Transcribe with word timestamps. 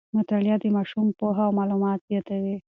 مطالعه 0.17 0.57
د 0.61 0.65
ماشوم 0.75 1.07
پوهه 1.19 1.43
او 1.47 1.51
معلومات 1.59 1.99
زیاتوي. 2.09 2.55